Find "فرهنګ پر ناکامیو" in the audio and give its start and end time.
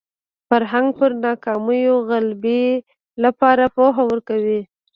0.49-1.95